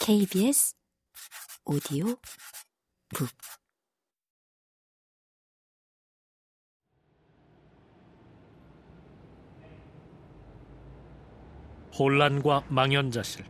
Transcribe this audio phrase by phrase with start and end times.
[0.00, 0.74] KBS
[1.64, 2.06] 오디오
[3.14, 3.28] 북
[11.98, 13.44] 혼란과 망연자실,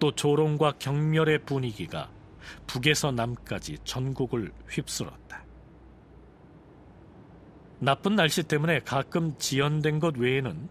[0.00, 2.10] 또 조롱과 경멸의 분위기가
[2.66, 5.44] 북에서 남까지 전국을 휩쓸었다.
[7.78, 10.68] 나쁜 날씨 때문에 가끔 지연된 것 외에는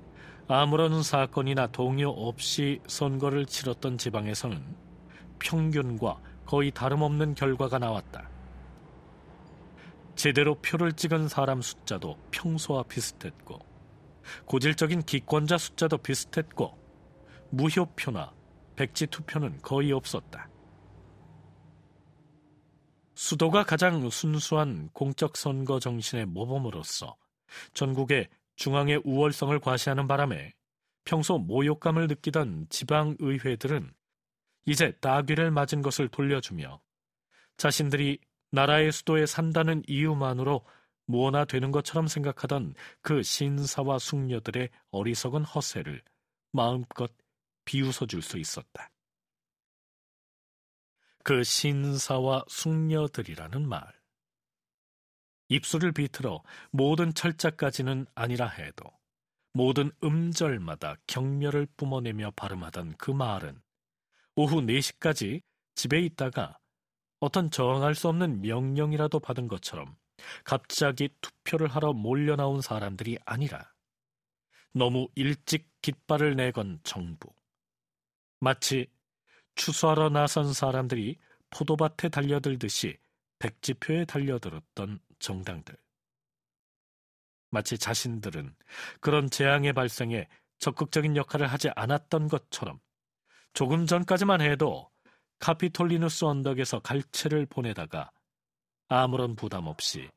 [0.47, 4.63] 아무런 사건이나 동요 없이 선거를 치렀던 지방에서는
[5.39, 8.29] 평균과 거의 다름없는 결과가 나왔다.
[10.15, 13.59] 제대로 표를 찍은 사람 숫자도 평소와 비슷했고,
[14.45, 16.77] 고질적인 기권자 숫자도 비슷했고,
[17.49, 18.31] 무효표나
[18.75, 20.47] 백지 투표는 거의 없었다.
[23.15, 27.15] 수도가 가장 순수한 공적 선거 정신의 모범으로서
[27.73, 30.53] 전국의 중앙의 우월성을 과시하는 바람에
[31.03, 33.93] 평소 모욕감을 느끼던 지방 의회들은
[34.65, 36.81] 이제 따귀를 맞은 것을 돌려주며
[37.57, 38.19] 자신들이
[38.51, 40.65] 나라의 수도에 산다는 이유만으로
[41.05, 46.01] 무엇나 되는 것처럼 생각하던 그 신사와 숙녀들의 어리석은 허세를
[46.51, 47.11] 마음껏
[47.65, 48.89] 비웃어 줄 수 있었다.
[51.23, 54.04] 그 신사와 숙녀들이라는 말.
[55.49, 58.85] 입술을 비틀어 모든 철자까지는 아니라 해도
[59.53, 63.61] 모든 음절마다 경멸을 뿜어내며 발음하던 그 말은
[64.35, 65.41] 오후 4시까지
[65.75, 66.57] 집에 있다가
[67.19, 69.95] 어떤 정할 수 없는 명령이라도 받은 것처럼
[70.43, 73.71] 갑자기 투표를 하러 몰려 나온 사람들이 아니라
[74.73, 77.33] 너무 일찍 깃발을 내건 정부.
[78.41, 78.87] 마치
[79.55, 81.17] 추수하러 나선 사람들이
[81.49, 82.97] 포도밭에 달려들듯이
[83.39, 85.75] 백지표에 달려들었던 정당들.
[87.49, 88.55] 마치 자신들은
[88.99, 90.27] 그런 재앙의 발생에
[90.59, 92.79] 적극적인 역할을 하지 않았던 것처럼
[93.53, 94.89] 조금 전까지만 해도
[95.39, 98.11] 카피톨리누스 언덕에서 갈채를 보내다가
[98.87, 100.09] 아무런 부담 없이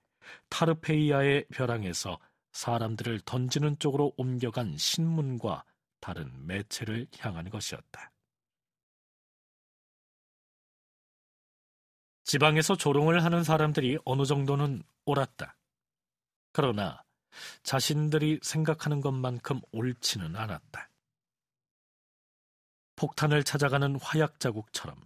[0.49, 2.19] 타르페이아의 벼랑에서
[2.53, 5.65] 사람들을 던지는 쪽으로 옮겨간 신문과
[6.01, 8.11] 다른 매체를 향한 것이었다.
[12.29, 15.57] 지방에서 조롱을 하는 사람들이 어느 정도는 옳았다.
[16.53, 17.03] 그러나
[17.63, 20.91] 자신들이 생각하는 것만큼 옳지는 않았다.
[22.97, 25.01] 폭탄을 찾아가는 화약 자국처럼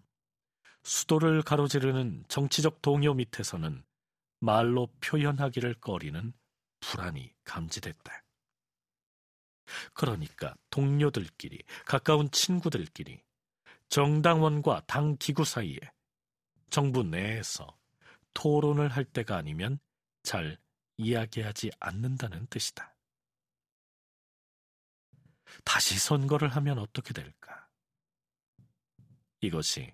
[0.83, 3.85] 수도를 가로지르는 정치적 동요 밑에서는
[4.41, 6.33] 말로 표현하기를 꺼리는
[6.81, 8.25] 불안이 감지됐다.
[9.95, 13.23] 그러니까 동료들끼리, 가까운 친구들끼리,
[13.91, 15.79] 정당원과 당 기구 사이에
[16.73, 17.79] 정부 내에서
[18.33, 19.79] 토론을 할 때가 아니면
[20.23, 20.59] 잘
[20.97, 22.97] 이야기하지 않는다는 뜻이다.
[25.65, 27.69] 다시 선거를 하면 어떻게 될까?
[29.43, 29.93] 이것이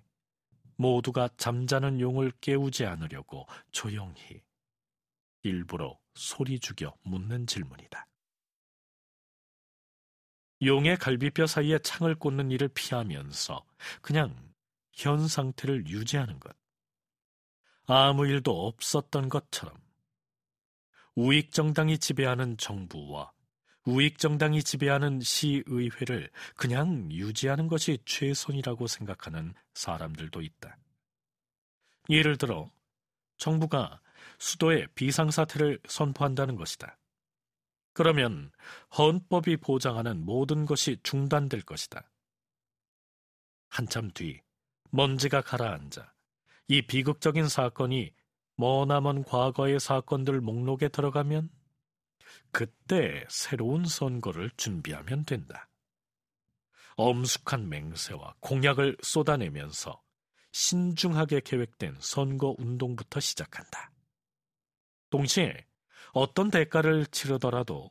[0.77, 4.41] 모두가 잠자는 용을 깨우지 않으려고 조용히
[5.43, 8.07] 일부러 소리 죽여 묻는 질문이다.
[10.61, 13.65] 용의 갈비뼈 사이에 창을 꽂는 일을 피하면서
[14.01, 14.49] 그냥
[14.93, 16.55] 현 상태를 유지하는 것.
[17.91, 19.75] 아무 일도 없었던 것처럼
[21.15, 23.31] 우익 정당이 지배하는 정부와
[23.85, 30.77] 우익 정당이 지배하는 시의회를 그냥 유지하는 것이 최선이라고 생각하는 사람들도 있다.
[32.11, 32.69] 예를 들어
[33.37, 34.01] 정부가
[34.37, 36.99] 수도에 비상사태를 선포한다는 것이다.
[37.93, 38.51] 그러면
[38.95, 42.07] 헌법이 보장하는 모든 것이 중단될 것이다.
[43.67, 44.41] 한참 뒤
[44.91, 46.18] 먼지가 가라앉아
[46.71, 48.13] 이 비극적인 사건이
[48.55, 51.49] 머나먼 과거의 사건들 목록에 들어가면
[52.51, 55.67] 그때 새로운 선거를 준비하면 된다.
[56.95, 59.99] 엄숙한 맹세와 공약을 쏟아내면서
[60.51, 63.91] 신중하게 계획된 선거 운동부터 시작한다.
[65.09, 65.65] 동시에
[66.11, 67.89] 어떤 대가를 치르더라도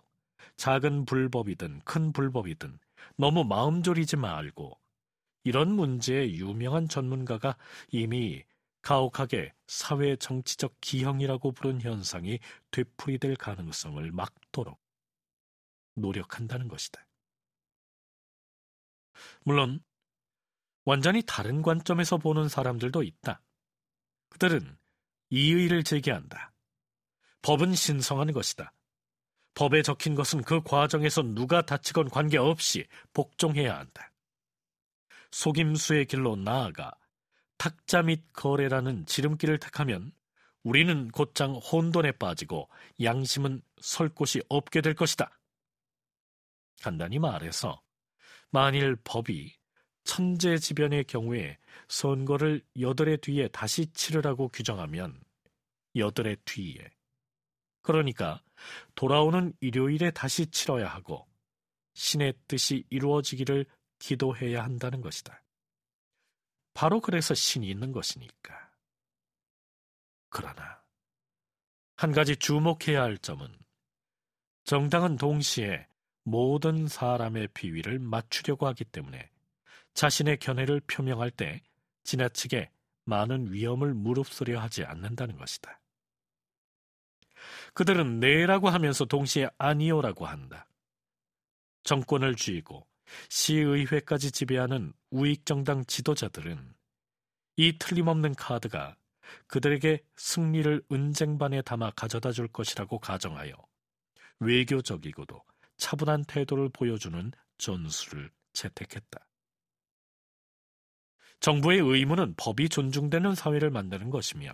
[0.56, 2.78] 작은 불법이든 큰 불법이든
[3.16, 4.78] 너무 마음 졸이지 말고
[5.42, 7.56] 이런 문제에 유명한 전문가가
[7.90, 8.44] 이미
[8.88, 12.38] 가혹하게 사회 정치적 기형이라고 부른 현상이
[12.70, 14.80] 되풀이될 가능성을 막도록
[15.94, 17.06] 노력한다는 것이다.
[19.42, 19.84] 물론
[20.86, 23.42] 완전히 다른 관점에서 보는 사람들도 있다.
[24.30, 24.78] 그들은
[25.28, 26.54] 이의를 제기한다.
[27.42, 28.72] 법은 신성한 것이다.
[29.52, 34.10] 법에 적힌 것은 그 과정에서 누가 다치건 관계없이 복종해야 한다.
[35.30, 36.97] 속임수의 길로 나아가
[37.58, 40.12] 탁자 및 거래라는 지름길을 택하면
[40.62, 42.68] 우리는 곧장 혼돈에 빠지고
[43.02, 45.38] 양심은 설 곳이 없게 될 것이다.
[46.80, 47.82] 간단히 말해서
[48.50, 49.56] 만일 법이
[50.04, 51.58] 천재지변의 경우에
[51.88, 55.20] 선거를 여덟의 뒤에 다시 치르라고 규정하면
[55.96, 56.90] 여덟의 뒤에
[57.82, 58.42] 그러니까
[58.94, 61.26] 돌아오는 일요일에 다시 치러야 하고
[61.94, 63.66] 신의 뜻이 이루어지기를
[63.98, 65.42] 기도해야 한다는 것이다.
[66.78, 68.70] 바로 그래서 신이 있는 것이니까.
[70.28, 70.80] 그러나
[71.96, 73.52] 한 가지 주목해야 할 점은
[74.62, 75.88] 정당은 동시에
[76.22, 79.28] 모든 사람의 비위를 맞추려고 하기 때문에
[79.94, 81.64] 자신의 견해를 표명할 때
[82.04, 82.70] 지나치게
[83.06, 85.80] 많은 위험을 무릅쓰려 하지 않는다는 것이다.
[87.74, 90.68] 그들은 네라고 하면서 동시에 아니오라고 한다.
[91.82, 92.86] 정권을 쥐고
[93.28, 96.74] 시의회까지 지배하는 우익정당 지도자들은
[97.56, 98.96] 이 틀림없는 카드가
[99.46, 103.52] 그들에게 승리를 은쟁반에 담아 가져다 줄 것이라고 가정하여
[104.40, 105.42] 외교적이고도
[105.76, 109.26] 차분한 태도를 보여주는 전술을 채택했다.
[111.40, 114.52] 정부의 의무는 법이 존중되는 사회를 만드는 것이며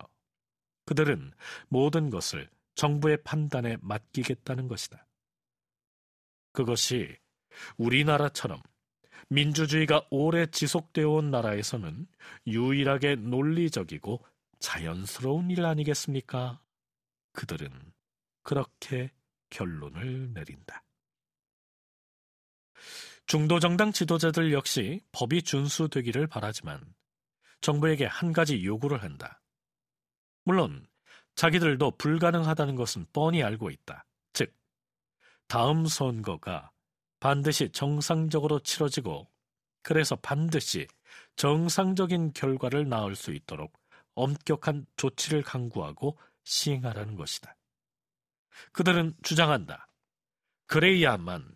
[0.84, 1.32] 그들은
[1.68, 5.06] 모든 것을 정부의 판단에 맡기겠다는 것이다.
[6.52, 7.16] 그것이
[7.76, 8.60] 우리나라처럼
[9.28, 12.06] 민주주의가 오래 지속되어 온 나라에서는
[12.46, 14.24] 유일하게 논리적이고
[14.58, 16.60] 자연스러운 일 아니겠습니까?
[17.32, 17.70] 그들은
[18.42, 19.10] 그렇게
[19.50, 20.84] 결론을 내린다.
[23.26, 26.94] 중도정당 지도자들 역시 법이 준수되기를 바라지만
[27.60, 29.40] 정부에게 한 가지 요구를 한다.
[30.44, 30.86] 물론
[31.34, 34.04] 자기들도 불가능하다는 것은 뻔히 알고 있다.
[34.34, 34.54] 즉,
[35.48, 36.70] 다음 선거가
[37.24, 39.26] 반드시 정상적으로 치러지고
[39.80, 40.86] 그래서 반드시
[41.36, 43.72] 정상적인 결과를 낳을 수 있도록
[44.14, 47.56] 엄격한 조치를 강구하고 시행하라는 것이다.
[48.72, 49.88] 그들은 주장한다.
[50.66, 51.50] 그래야만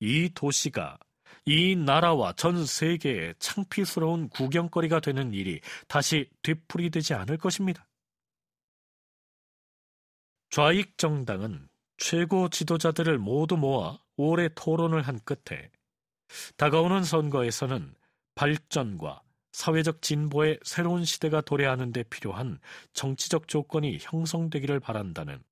[0.00, 0.98] 이 도시가
[1.46, 7.86] 이 나라와 전 세계의 창피스러운 구경거리가 되는 일이 다시 되풀이되지 않을 것입니다.
[10.50, 11.68] 좌익 정당은
[11.98, 15.70] 최고 지도자들을 모두 모아 오래 토론을 한 끝에
[16.56, 17.94] 다가오는 선거에서는
[18.34, 19.22] 발전과
[19.52, 22.58] 사회적 진보의 새로운 시대가 도래하는 데 필요한
[22.92, 25.42] 정치적 조건이 형성되기를 바란다는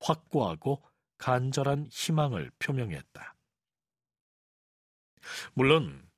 [0.00, 0.82] 확고하고
[1.18, 3.34] 간절한 희망을 표명했다.
[5.54, 6.08] 물론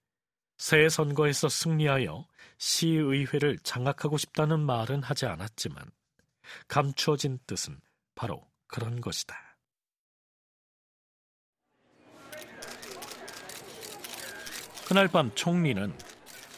[0.59, 2.27] 새 선거에서 승리하여
[2.59, 5.91] 시의회를 장악하고 싶다는 말은 하지 않았지만
[6.69, 7.81] 감추어진 뜻은
[8.15, 9.50] 바로 그런 것이다.
[14.91, 15.95] 그날 밤 총리는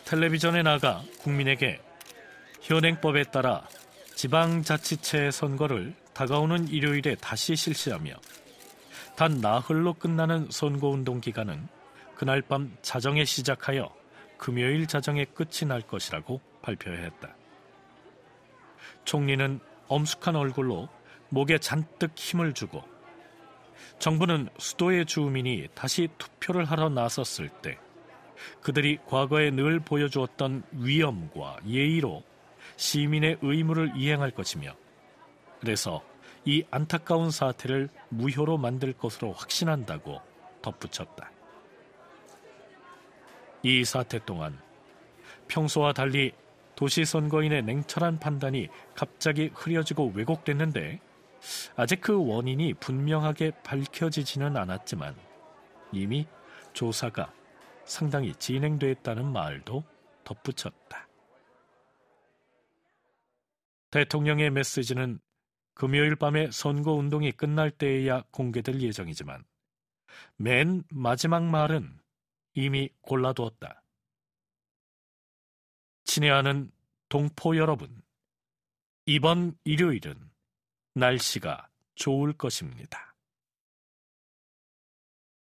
[0.06, 1.82] 텔레비전에 나가 국민에게
[2.62, 3.69] 현행법에 따라
[4.14, 8.14] 지방자치체 선거를 다가오는 일요일에 다시 실시하며
[9.17, 11.69] 단 나흘로 끝나는 선거운동 기간은
[12.14, 13.94] 그날 밤 자정에 시작하여
[14.38, 17.37] 금요일 자정에 끝이 날 것이라고 발표했다.
[19.05, 20.88] 총리는 엄숙한 얼굴로
[21.29, 22.82] 목에 잔뜩 힘을 주고
[23.99, 27.79] 정부는 수도의 주민이 다시 투표를 하러 나섰을 때
[28.61, 32.23] 그들이 과거에 늘 보여주었던 위엄과 예의로
[32.77, 34.75] 시민의 의무를 이행할 것이며
[35.61, 36.03] 그래서
[36.44, 40.21] 이 안타까운 사태를 무효로 만들 것으로 확신한다고
[40.61, 41.31] 덧붙였다.
[43.62, 44.59] 이 사태 동안
[45.47, 46.33] 평소와 달리
[46.75, 51.01] 도시 선거인의 냉철한 판단이 갑자기 흐려지고 왜곡됐는데
[51.77, 55.15] 아직 그 원인이 분명하게 밝혀지지는 않았지만
[55.93, 56.27] 이미
[56.72, 57.32] 조사가
[57.84, 59.84] 상당히 진행됐다는 말도
[60.24, 61.08] 덧붙였다.
[63.91, 65.20] 대통령의 메시지는
[65.74, 69.44] 금요일 밤에 선거 운동이 끝날 때에야 공개될 예정이지만
[70.36, 71.98] 맨 마지막 말은
[72.55, 73.82] 이미 골라두었다.
[76.05, 76.70] 친애하는
[77.08, 78.03] 동포 여러분,
[79.06, 80.31] 이번 일요일은
[80.94, 83.11] 날씨가 좋을 것입니다.